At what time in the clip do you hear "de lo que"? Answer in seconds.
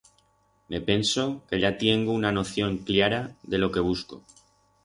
3.43-3.79